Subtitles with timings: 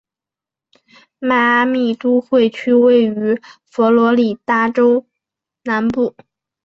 [1.19, 5.05] 迈阿密都会区位于佛罗里达州
[5.61, 6.15] 南部。